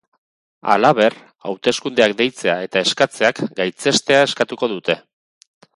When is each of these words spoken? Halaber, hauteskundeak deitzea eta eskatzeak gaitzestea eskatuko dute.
Halaber, 0.75 1.17
hauteskundeak 1.49 2.17
deitzea 2.23 2.57
eta 2.69 2.85
eskatzeak 2.87 3.45
gaitzestea 3.61 4.27
eskatuko 4.31 4.75
dute. 4.77 4.99